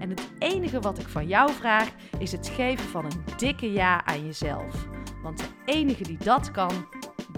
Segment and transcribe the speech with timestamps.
[0.00, 4.04] En het enige wat ik van jou vraag is het geven van een dikke ja
[4.04, 4.88] aan jezelf.
[5.22, 6.88] Want de enige die dat kan,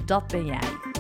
[0.05, 0.91] dat ben jij.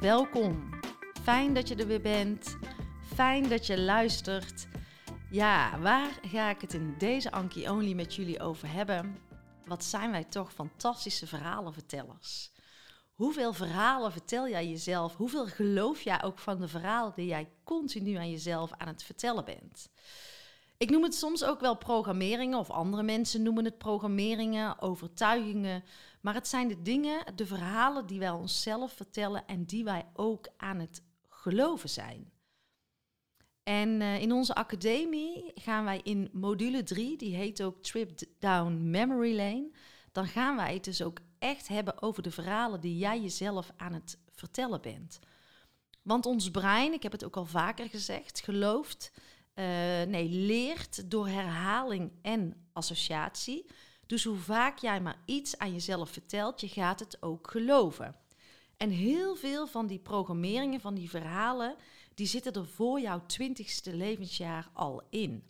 [0.00, 0.68] Welkom.
[1.22, 2.56] Fijn dat je er weer bent.
[3.14, 4.66] Fijn dat je luistert.
[5.30, 9.18] Ja, waar ga ik het in deze Anki Only met jullie over hebben?
[9.66, 12.50] Wat zijn wij toch fantastische verhalenvertellers?
[13.20, 15.16] Hoeveel verhalen vertel jij jezelf?
[15.16, 19.44] Hoeveel geloof jij ook van de verhalen die jij continu aan jezelf aan het vertellen
[19.44, 19.88] bent?
[20.76, 25.84] Ik noem het soms ook wel programmeringen, of andere mensen noemen het programmeringen, overtuigingen.
[26.20, 30.48] Maar het zijn de dingen, de verhalen die wij onszelf vertellen en die wij ook
[30.56, 32.32] aan het geloven zijn.
[33.62, 38.90] En uh, in onze academie gaan wij in module 3, die heet ook Trip Down
[38.90, 39.70] Memory Lane,
[40.12, 43.92] dan gaan wij het dus ook echt hebben over de verhalen die jij jezelf aan
[43.92, 45.18] het vertellen bent.
[46.02, 49.12] Want ons brein, ik heb het ook al vaker gezegd, gelooft,
[49.54, 49.64] uh,
[50.02, 53.66] nee, leert door herhaling en associatie.
[54.06, 58.16] Dus hoe vaak jij maar iets aan jezelf vertelt, je gaat het ook geloven.
[58.76, 61.76] En heel veel van die programmeringen, van die verhalen,
[62.14, 65.49] die zitten er voor jouw twintigste levensjaar al in.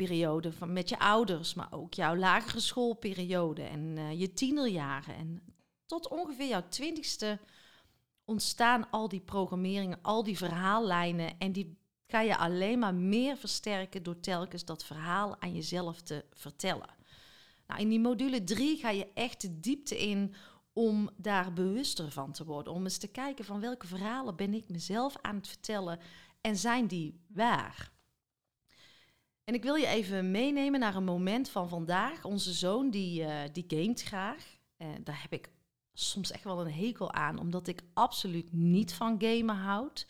[0.00, 5.14] De periode van, met je ouders, maar ook jouw lagere schoolperiode en uh, je tienerjaren.
[5.14, 5.42] En
[5.86, 7.38] tot ongeveer jouw twintigste
[8.24, 11.38] ontstaan al die programmeringen, al die verhaallijnen.
[11.38, 16.24] En die ga je alleen maar meer versterken door telkens dat verhaal aan jezelf te
[16.32, 16.94] vertellen.
[17.66, 20.34] Nou, in die module 3 ga je echt de diepte in
[20.72, 22.72] om daar bewuster van te worden.
[22.72, 25.98] Om eens te kijken van welke verhalen ben ik mezelf aan het vertellen
[26.40, 27.98] en zijn die waar?
[29.50, 32.24] En ik wil je even meenemen naar een moment van vandaag.
[32.24, 34.44] Onze zoon die, uh, die gamet graag.
[34.78, 35.50] Uh, daar heb ik
[35.92, 40.06] soms echt wel een hekel aan, omdat ik absoluut niet van gamen houd.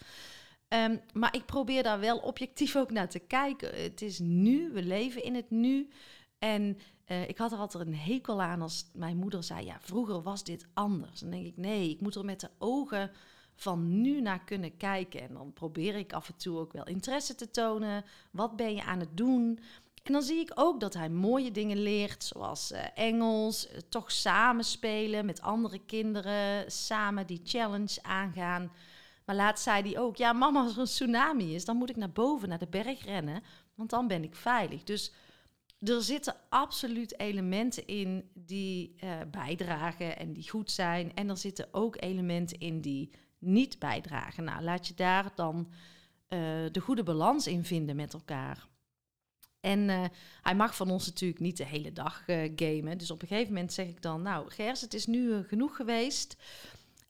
[0.69, 3.83] Um, maar ik probeer daar wel objectief ook naar te kijken.
[3.83, 5.91] Het is nu, we leven in het nu.
[6.39, 10.23] En uh, ik had er altijd een hekel aan als mijn moeder zei: Ja, vroeger
[10.23, 11.21] was dit anders.
[11.21, 13.11] Dan denk ik: Nee, ik moet er met de ogen
[13.61, 15.21] van nu naar kunnen kijken.
[15.21, 18.05] En dan probeer ik af en toe ook wel interesse te tonen.
[18.31, 19.59] Wat ben je aan het doen?
[20.03, 24.13] En dan zie ik ook dat hij mooie dingen leert, zoals uh, Engels, uh, toch
[24.13, 28.73] samenspelen met andere kinderen, samen die challenge aangaan.
[29.25, 31.97] Maar laatst zei hij ook: Ja, mama, als er een tsunami is, dan moet ik
[31.97, 33.43] naar boven, naar de berg rennen,
[33.75, 34.83] want dan ben ik veilig.
[34.83, 35.13] Dus
[35.81, 41.15] er zitten absoluut elementen in die uh, bijdragen en die goed zijn.
[41.15, 43.11] En er zitten ook elementen in die
[43.41, 44.45] niet bijdragen.
[44.45, 45.69] Nou, laat je daar dan
[46.29, 46.39] uh,
[46.73, 48.67] de goede balans in vinden met elkaar.
[49.61, 50.05] En uh,
[50.43, 52.25] hij mag van ons natuurlijk niet de hele dag
[52.57, 52.99] gamen.
[52.99, 56.37] Dus op een gegeven moment zeg ik dan, nou Gers, het is nu genoeg geweest.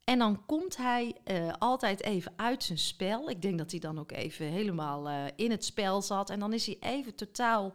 [0.05, 1.17] En dan komt hij
[1.59, 3.31] altijd even uit zijn spel.
[3.31, 6.31] Ik denk dat hij dan ook even helemaal in het spel zat.
[6.31, 7.75] En dan is hij even totaal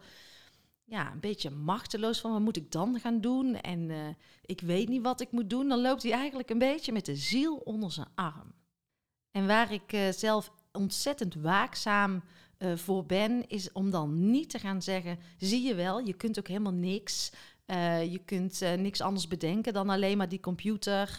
[0.85, 4.07] ja, een beetje machteloos van wat moet ik dan gaan doen en uh,
[4.45, 7.15] ik weet niet wat ik moet doen, dan loopt hij eigenlijk een beetje met de
[7.15, 8.53] ziel onder zijn arm.
[9.31, 12.23] En waar ik uh, zelf ontzettend waakzaam
[12.59, 16.39] uh, voor ben, is om dan niet te gaan zeggen, zie je wel, je kunt
[16.39, 17.31] ook helemaal niks.
[18.09, 21.17] je kunt niks anders bedenken dan alleen maar die computer.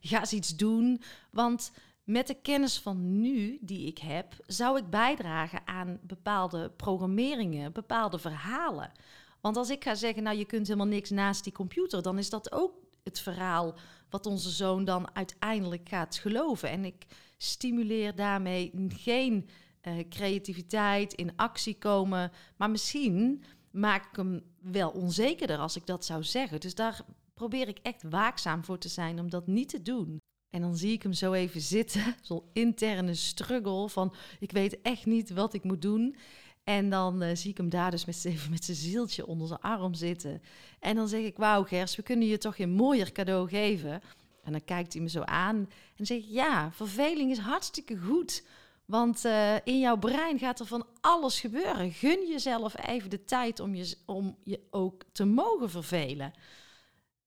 [0.00, 1.00] ga eens iets doen.
[1.30, 1.72] Want
[2.06, 8.18] met de kennis van nu die ik heb, zou ik bijdragen aan bepaalde programmeringen, bepaalde
[8.18, 8.92] verhalen.
[9.40, 12.30] Want als ik ga zeggen, nou je kunt helemaal niks naast die computer, dan is
[12.30, 12.72] dat ook
[13.04, 13.74] het verhaal
[14.10, 16.70] wat onze zoon dan uiteindelijk gaat geloven.
[16.70, 17.06] En ik
[17.38, 19.48] stimuleer daarmee geen
[19.82, 26.04] uh, creativiteit, in actie komen, maar misschien maak ik hem wel onzekerder als ik dat
[26.04, 26.60] zou zeggen.
[26.60, 27.00] Dus daar
[27.34, 30.20] probeer ik echt waakzaam voor te zijn om dat niet te doen.
[30.50, 35.06] En dan zie ik hem zo even zitten, zo'n interne struggle van ik weet echt
[35.06, 36.16] niet wat ik moet doen.
[36.64, 39.60] En dan uh, zie ik hem daar dus met, even met zijn zieltje onder zijn
[39.60, 40.42] arm zitten.
[40.80, 44.00] En dan zeg ik, wauw Gers, we kunnen je toch een mooier cadeau geven.
[44.42, 48.42] En dan kijkt hij me zo aan en zegt, ja, verveling is hartstikke goed.
[48.84, 51.92] Want uh, in jouw brein gaat er van alles gebeuren.
[51.92, 56.32] Gun jezelf even de tijd om je, om je ook te mogen vervelen.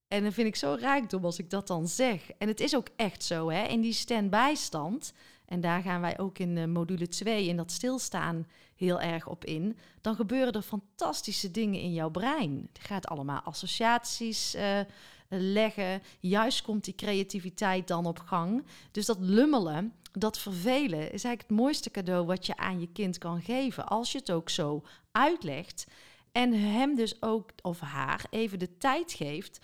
[0.10, 2.32] En dan vind ik zo rijkdom als ik dat dan zeg.
[2.38, 3.64] En het is ook echt zo, hè?
[3.64, 5.14] In die stand-bijstand,
[5.46, 9.46] en daar gaan wij ook in uh, module 2 in dat stilstaan heel erg op
[9.46, 12.70] in, dan gebeuren er fantastische dingen in jouw brein.
[12.74, 14.80] Je gaat allemaal associaties uh,
[15.28, 16.02] leggen.
[16.20, 18.66] Juist komt die creativiteit dan op gang.
[18.92, 23.18] Dus dat lummelen, dat vervelen, is eigenlijk het mooiste cadeau wat je aan je kind
[23.18, 23.88] kan geven.
[23.88, 25.88] Als je het ook zo uitlegt.
[26.32, 29.60] En hem dus ook, of haar, even de tijd geeft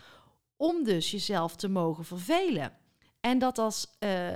[0.58, 2.74] om dus jezelf te mogen vervelen.
[3.20, 4.30] En dat als uh,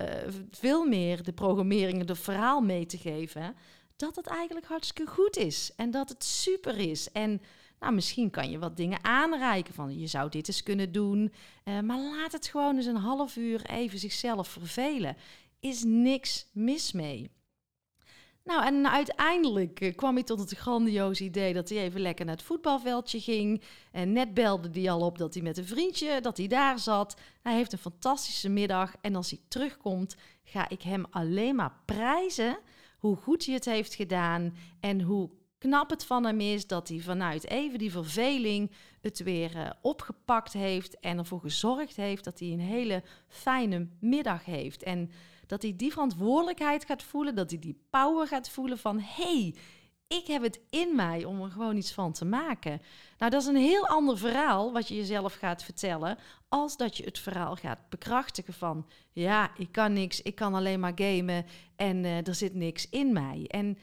[0.51, 3.55] veel meer de programmeringen, de verhaal mee te geven,
[3.95, 5.71] dat het eigenlijk hartstikke goed is.
[5.75, 7.11] En dat het super is.
[7.11, 7.41] En
[7.79, 11.33] nou, misschien kan je wat dingen aanreiken van je zou dit eens kunnen doen.
[11.63, 15.15] Uh, maar laat het gewoon eens een half uur even zichzelf vervelen.
[15.59, 17.31] Is niks mis mee.
[18.43, 22.35] Nou, en uiteindelijk eh, kwam hij tot het grandioze idee dat hij even lekker naar
[22.35, 23.61] het voetbalveldje ging.
[23.91, 27.19] En net belde hij al op dat hij met een vriendje, dat hij daar zat.
[27.41, 28.93] Hij heeft een fantastische middag.
[29.01, 32.59] En als hij terugkomt, ga ik hem alleen maar prijzen
[32.99, 35.29] hoe goed hij het heeft gedaan en hoe
[35.59, 38.71] knap het van hem is dat hij vanuit even die verveling
[39.01, 44.45] het weer uh, opgepakt heeft en ervoor gezorgd heeft dat hij een hele fijne middag
[44.45, 44.83] heeft.
[44.83, 45.11] En
[45.47, 49.55] dat hij die verantwoordelijkheid gaat voelen, dat hij die power gaat voelen van hey,
[50.07, 52.81] ik heb het in mij om er gewoon iets van te maken.
[53.17, 56.17] Nou, dat is een heel ander verhaal wat je jezelf gaat vertellen,
[56.47, 60.79] als dat je het verhaal gaat bekrachtigen van ja, ik kan niks, ik kan alleen
[60.79, 61.45] maar gamen
[61.75, 63.45] en uh, er zit niks in mij.
[63.47, 63.77] En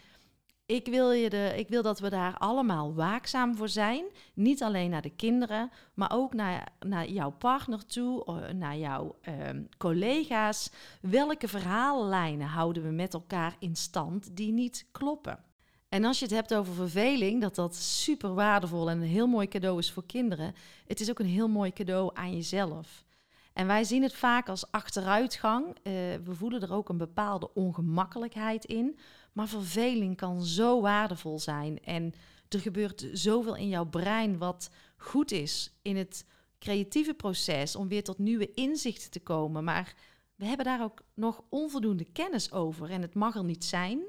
[0.67, 4.05] ik wil, je de, ik wil dat we daar allemaal waakzaam voor zijn.
[4.35, 9.17] Niet alleen naar de kinderen, maar ook naar, naar jouw partner toe, eh, naar jouw
[9.29, 9.35] uh,
[9.79, 10.71] collega's.
[11.01, 15.45] Welke verhaallijnen houden we met elkaar in stand die niet kloppen?
[15.89, 19.49] En als je het hebt over verveling, dat dat super waardevol en een heel mooi
[19.49, 20.55] cadeau is voor kinderen,
[20.87, 23.05] het is ook een heel mooi cadeau aan jezelf.
[23.53, 25.67] En wij zien het vaak als achteruitgang.
[25.67, 25.93] Uh,
[26.25, 28.99] we voelen er ook een bepaalde ongemakkelijkheid in.
[29.37, 31.85] Maar verveling kan zo waardevol zijn.
[31.85, 32.15] En
[32.49, 36.27] er gebeurt zoveel in jouw brein wat goed is in het
[36.59, 39.65] creatieve proces om weer tot nieuwe inzichten te komen.
[39.65, 39.95] Maar
[40.35, 42.91] we hebben daar ook nog onvoldoende kennis over.
[42.91, 44.01] En het mag er niet zijn.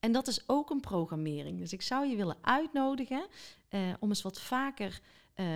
[0.00, 1.58] En dat is ook een programmering.
[1.58, 3.26] Dus ik zou je willen uitnodigen
[3.70, 5.00] uh, om eens wat vaker
[5.36, 5.46] uh,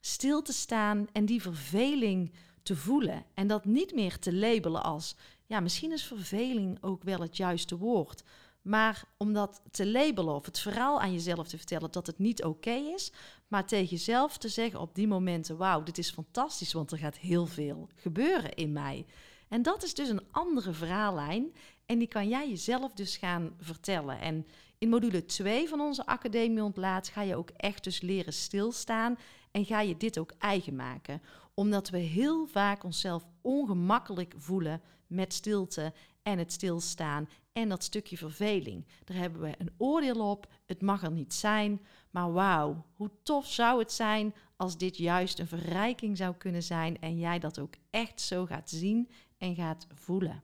[0.00, 2.32] stil te staan en die verveling
[2.62, 3.24] te voelen.
[3.34, 5.16] En dat niet meer te labelen als,
[5.46, 8.22] ja, misschien is verveling ook wel het juiste woord.
[8.62, 12.44] Maar om dat te labelen of het verhaal aan jezelf te vertellen dat het niet
[12.44, 13.12] oké is,
[13.48, 17.18] maar tegen jezelf te zeggen op die momenten: Wauw, dit is fantastisch, want er gaat
[17.18, 19.06] heel veel gebeuren in mij.
[19.48, 21.52] En dat is dus een andere verhaallijn.
[21.86, 24.20] En die kan jij jezelf dus gaan vertellen.
[24.20, 24.46] En
[24.78, 29.18] in module 2 van onze Academie Ontlaat ga je ook echt dus leren stilstaan.
[29.50, 31.22] En ga je dit ook eigen maken.
[31.54, 35.92] Omdat we heel vaak onszelf ongemakkelijk voelen met stilte
[36.28, 38.86] en het stilstaan en dat stukje verveling.
[39.04, 40.46] Daar hebben we een oordeel op.
[40.66, 41.80] Het mag er niet zijn.
[42.10, 47.00] Maar wauw, hoe tof zou het zijn als dit juist een verrijking zou kunnen zijn
[47.00, 50.42] en jij dat ook echt zo gaat zien en gaat voelen.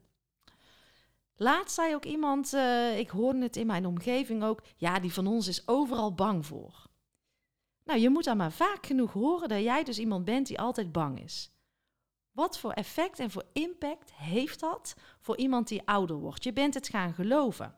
[1.36, 5.26] Laatst zei ook iemand, uh, ik hoorde het in mijn omgeving ook, ja, die van
[5.26, 6.86] ons is overal bang voor.
[7.84, 10.92] Nou, je moet dan maar vaak genoeg horen dat jij dus iemand bent die altijd
[10.92, 11.53] bang is.
[12.34, 16.44] Wat voor effect en voor impact heeft dat voor iemand die ouder wordt?
[16.44, 17.74] Je bent het gaan geloven.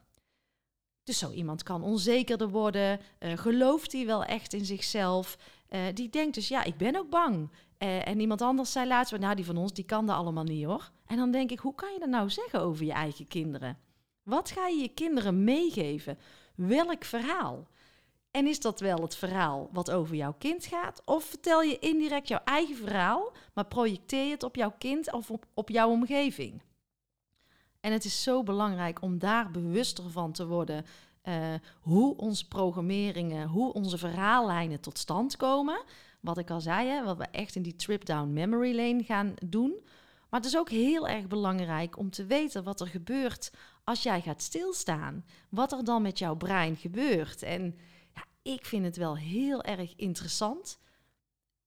[1.02, 5.38] Dus zo iemand kan onzekerder worden, uh, gelooft hij wel echt in zichzelf.
[5.70, 7.50] Uh, die denkt dus, ja, ik ben ook bang.
[7.78, 10.64] Uh, en iemand anders zei laatst, nou die van ons, die kan dat allemaal niet
[10.64, 10.90] hoor.
[11.06, 13.78] En dan denk ik, hoe kan je dat nou zeggen over je eigen kinderen?
[14.22, 16.18] Wat ga je je kinderen meegeven?
[16.54, 17.68] Welk verhaal?
[18.37, 21.02] En is dat wel het verhaal wat over jouw kind gaat?
[21.05, 25.31] Of vertel je indirect jouw eigen verhaal, maar projecteer je het op jouw kind of
[25.31, 26.62] op, op jouw omgeving?
[27.81, 30.85] En het is zo belangrijk om daar bewuster van te worden.
[31.25, 31.35] Uh,
[31.81, 35.85] hoe onze programmeringen, hoe onze verhaallijnen tot stand komen.
[36.21, 39.35] Wat ik al zei, hè, wat we echt in die trip down memory lane gaan
[39.47, 39.81] doen.
[40.31, 43.52] Maar het is ook heel erg belangrijk om te weten wat er gebeurt
[43.85, 45.25] als jij gaat stilstaan.
[45.49, 47.43] Wat er dan met jouw brein gebeurt.
[47.43, 47.76] En
[48.46, 50.78] ik vind het wel heel erg interessant.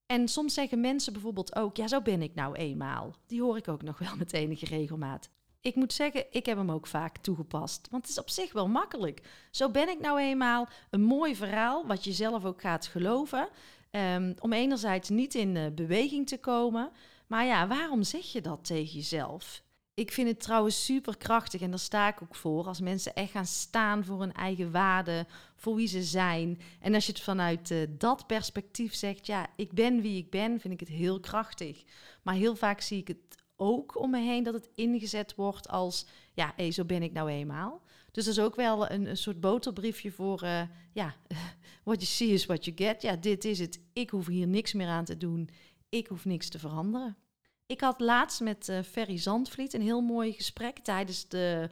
[0.05, 3.15] En soms zeggen mensen bijvoorbeeld ook, ja, zo ben ik nou eenmaal.
[3.25, 5.29] Die hoor ik ook nog wel met enige regelmaat.
[5.61, 7.87] Ik moet zeggen, ik heb hem ook vaak toegepast.
[7.91, 9.21] Want het is op zich wel makkelijk.
[9.51, 10.67] Zo ben ik nou eenmaal.
[10.89, 13.49] Een mooi verhaal, wat je zelf ook gaat geloven.
[13.91, 16.91] Um, om enerzijds niet in uh, beweging te komen.
[17.27, 19.63] Maar ja, waarom zeg je dat tegen jezelf?
[19.93, 22.65] Ik vind het trouwens super krachtig en daar sta ik ook voor.
[22.65, 25.25] Als mensen echt gaan staan voor hun eigen waarde,
[25.59, 26.59] voor wie ze zijn.
[26.79, 30.59] En als je het vanuit uh, dat perspectief zegt, ja, ik ben wie ik ben,
[30.59, 31.83] vind ik het heel krachtig.
[32.23, 36.05] Maar heel vaak zie ik het ook om me heen dat het ingezet wordt als,
[36.33, 37.81] ja, zo ben ik nou eenmaal.
[38.11, 40.61] Dus dat is ook wel een, een soort boterbriefje voor, uh,
[40.93, 41.15] ja,
[41.83, 43.01] what you see is what you get.
[43.01, 43.79] Ja, dit is het.
[43.93, 45.49] Ik hoef hier niks meer aan te doen.
[45.89, 47.17] Ik hoef niks te veranderen.
[47.65, 51.69] Ik had laatst met uh, Ferry Zandvliet een heel mooi gesprek tijdens de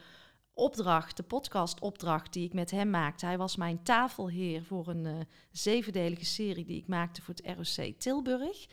[0.58, 3.26] opdracht, de podcastopdracht die ik met hem maakte.
[3.26, 5.14] Hij was mijn tafelheer voor een uh,
[5.52, 8.68] zevendelige serie die ik maakte voor het ROC Tilburg.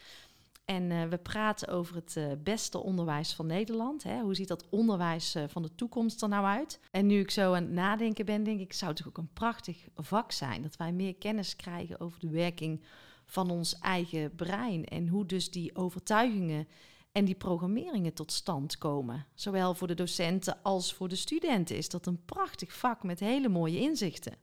[0.65, 4.03] En uh, we praten over het uh, beste onderwijs van Nederland.
[4.03, 4.21] Hè?
[4.21, 6.81] Hoe ziet dat onderwijs van de toekomst er nou uit?
[6.91, 9.89] En nu ik zo aan het nadenken ben, denk ik, zou het ook een prachtig
[9.97, 10.63] vak zijn.
[10.63, 12.85] Dat wij meer kennis krijgen over de werking
[13.27, 14.85] van ons eigen brein.
[14.85, 16.69] En hoe dus die overtuigingen
[17.15, 19.27] en die programmeringen tot stand komen.
[19.35, 23.49] Zowel voor de docenten als voor de studenten is dat een prachtig vak met hele
[23.49, 24.37] mooie inzichten.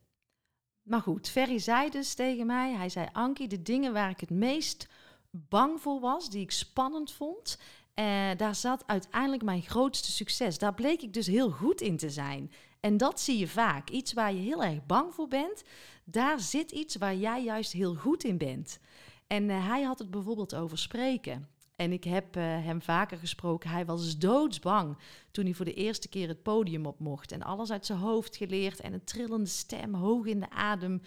[0.82, 4.30] Maar goed, Ferry zei dus tegen mij, hij zei, Ankie, de dingen waar ik het
[4.30, 4.88] meest
[5.32, 7.58] bang voor was, die ik spannend vond,
[7.96, 10.58] uh, daar zat uiteindelijk mijn grootste succes.
[10.58, 12.51] Daar bleek ik dus heel goed in te zijn.
[12.80, 13.90] En dat zie je vaak.
[13.90, 15.63] Iets waar je heel erg bang voor bent,
[16.04, 18.80] daar zit iets waar jij juist heel goed in bent.
[19.28, 21.60] En uh, hij had het bijvoorbeeld over spreken.
[21.82, 23.70] En ik heb uh, hem vaker gesproken.
[23.70, 24.98] Hij was doodsbang
[25.32, 27.32] toen hij voor de eerste keer het podium op mocht.
[27.32, 31.02] En alles uit zijn hoofd geleerd en een trillende stem, hoog in de adem.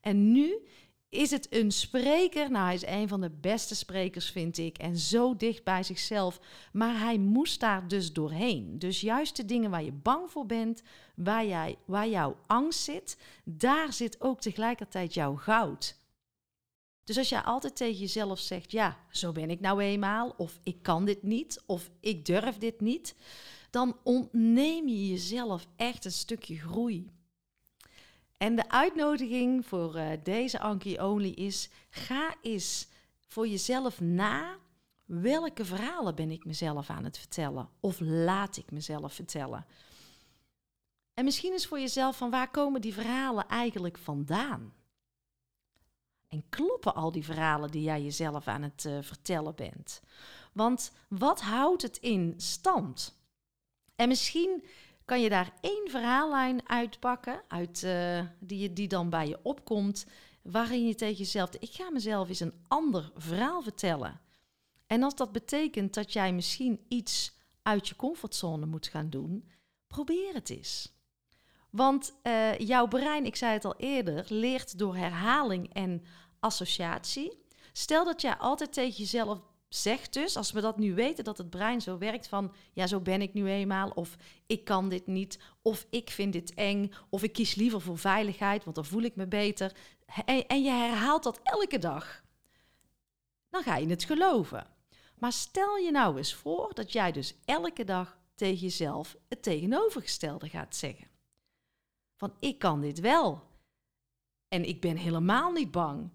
[0.00, 0.58] En nu
[1.08, 2.50] is het een spreker?
[2.50, 4.78] Nou, hij is een van de beste sprekers, vind ik.
[4.78, 6.40] En zo dicht bij zichzelf.
[6.72, 8.78] Maar hij moest daar dus doorheen.
[8.78, 10.82] Dus juist de dingen waar je bang voor bent,
[11.14, 15.99] waar, jij, waar jouw angst zit, daar zit ook tegelijkertijd jouw goud.
[17.10, 20.82] Dus als jij altijd tegen jezelf zegt: Ja, zo ben ik nou eenmaal, of ik
[20.82, 23.14] kan dit niet, of ik durf dit niet,
[23.70, 27.10] dan ontneem je jezelf echt een stukje groei.
[28.36, 32.88] En de uitnodiging voor uh, deze Anki Only is: ga eens
[33.26, 34.58] voor jezelf na.
[35.04, 37.68] Welke verhalen ben ik mezelf aan het vertellen?
[37.80, 39.66] Of laat ik mezelf vertellen?
[41.14, 44.72] En misschien is voor jezelf van waar komen die verhalen eigenlijk vandaan?
[46.30, 50.00] En kloppen al die verhalen die jij jezelf aan het uh, vertellen bent?
[50.52, 53.18] Want wat houdt het in stand?
[53.96, 54.64] En misschien
[55.04, 60.06] kan je daar één verhaallijn uitpakken, uit, uh, die, die dan bij je opkomt,
[60.42, 64.20] waarin je tegen jezelf, ik ga mezelf eens een ander verhaal vertellen.
[64.86, 69.48] En als dat betekent dat jij misschien iets uit je comfortzone moet gaan doen,
[69.86, 70.99] probeer het eens.
[71.70, 76.04] Want uh, jouw brein, ik zei het al eerder, leert door herhaling en
[76.40, 77.38] associatie.
[77.72, 81.50] Stel dat jij altijd tegen jezelf zegt dus, als we dat nu weten, dat het
[81.50, 85.38] brein zo werkt van, ja, zo ben ik nu eenmaal, of ik kan dit niet,
[85.62, 89.16] of ik vind dit eng, of ik kies liever voor veiligheid, want dan voel ik
[89.16, 89.72] me beter.
[90.24, 92.22] En, en je herhaalt dat elke dag.
[93.50, 94.66] Dan ga je het geloven.
[95.18, 100.48] Maar stel je nou eens voor dat jij dus elke dag tegen jezelf het tegenovergestelde
[100.48, 101.09] gaat zeggen.
[102.20, 103.42] Van ik kan dit wel.
[104.48, 106.10] En ik ben helemaal niet bang.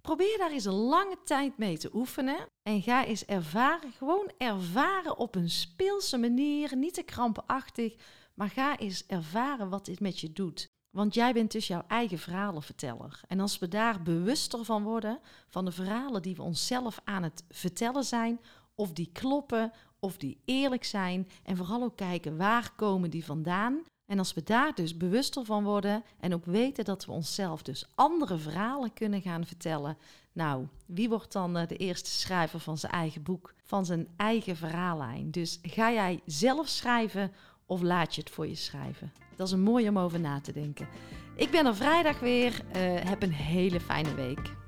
[0.00, 5.16] Probeer daar eens een lange tijd mee te oefenen en ga eens ervaren, gewoon ervaren
[5.16, 7.94] op een speelse manier, niet te krampachtig,
[8.34, 10.66] maar ga eens ervaren wat dit met je doet.
[10.90, 13.20] Want jij bent dus jouw eigen verhalenverteller.
[13.26, 17.44] En als we daar bewuster van worden, van de verhalen die we onszelf aan het
[17.48, 18.40] vertellen zijn,
[18.74, 23.84] of die kloppen, of die eerlijk zijn, en vooral ook kijken waar komen die vandaan,
[24.08, 27.88] en als we daar dus bewuster van worden en ook weten dat we onszelf dus
[27.94, 29.96] andere verhalen kunnen gaan vertellen.
[30.32, 34.56] Nou, wie wordt dan eh, de eerste schrijver van zijn eigen boek, van zijn eigen
[34.56, 35.30] verhaallijn?
[35.30, 37.32] Dus ga jij zelf schrijven
[37.66, 39.12] of laat je het voor je schrijven?
[39.36, 40.88] Dat is een mooi om over na te denken.
[41.36, 42.52] Ik ben er vrijdag weer.
[42.52, 44.67] Uh, heb een hele fijne week.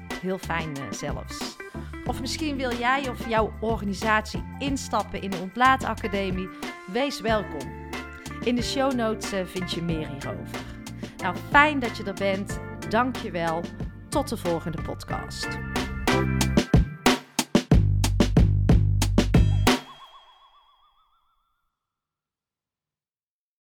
[0.21, 1.55] Heel fijn uh, zelfs.
[2.05, 6.49] Of misschien wil jij of jouw organisatie instappen in de Ontlaatacademie.
[6.91, 7.89] Wees welkom.
[8.43, 10.59] In de show notes uh, vind je meer hierover.
[11.17, 12.59] Nou, fijn dat je er bent.
[12.89, 13.61] Dank je wel.
[14.09, 15.70] Tot de volgende podcast.